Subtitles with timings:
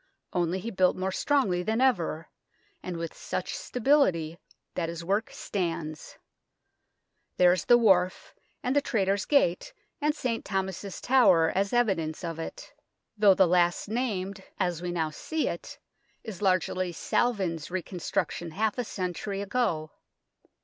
[0.33, 2.27] Only he built more strongly than ever,
[2.81, 4.39] and with such stability
[4.73, 6.17] that his work stands;
[7.37, 8.33] there is the Wharf
[8.63, 10.43] and the Traitors' Gate and St.
[10.43, 12.73] Thomas's Tower as evidence of it,
[13.15, 15.79] though the last named as we THE TRAITORS' GATE 53 now see it
[16.23, 19.91] is largely Salvin's reconstruction half a century ago.